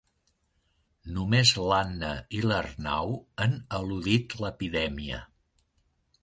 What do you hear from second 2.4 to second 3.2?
l'Arnau